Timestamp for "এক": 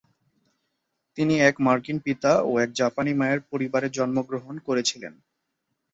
1.41-1.55, 2.59-2.69